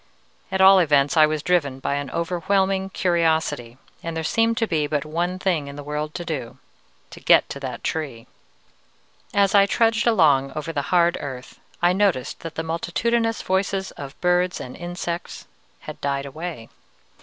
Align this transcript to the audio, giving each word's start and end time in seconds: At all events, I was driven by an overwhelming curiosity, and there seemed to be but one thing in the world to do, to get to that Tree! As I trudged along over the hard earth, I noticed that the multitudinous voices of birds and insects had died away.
At 0.51 0.61
all 0.61 0.79
events, 0.79 1.15
I 1.15 1.27
was 1.27 1.43
driven 1.43 1.79
by 1.79 1.93
an 1.93 2.09
overwhelming 2.09 2.89
curiosity, 2.89 3.77
and 4.01 4.17
there 4.17 4.23
seemed 4.23 4.57
to 4.57 4.65
be 4.65 4.87
but 4.87 5.05
one 5.05 5.37
thing 5.37 5.67
in 5.67 5.75
the 5.75 5.83
world 5.83 6.15
to 6.15 6.25
do, 6.25 6.57
to 7.11 7.19
get 7.19 7.47
to 7.51 7.59
that 7.59 7.83
Tree! 7.83 8.25
As 9.31 9.53
I 9.53 9.67
trudged 9.67 10.07
along 10.07 10.53
over 10.55 10.73
the 10.73 10.81
hard 10.89 11.17
earth, 11.21 11.59
I 11.83 11.93
noticed 11.93 12.39
that 12.39 12.55
the 12.55 12.63
multitudinous 12.63 13.43
voices 13.43 13.91
of 13.91 14.19
birds 14.21 14.59
and 14.59 14.75
insects 14.75 15.45
had 15.81 16.01
died 16.01 16.25
away. 16.25 16.69